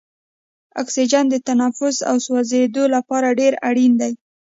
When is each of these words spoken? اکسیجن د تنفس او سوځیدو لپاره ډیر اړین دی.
اکسیجن 0.81 1.25
د 1.29 1.35
تنفس 1.47 1.95
او 2.09 2.15
سوځیدو 2.25 2.83
لپاره 2.95 3.27
ډیر 3.39 3.53
اړین 3.69 3.93
دی. 4.01 4.13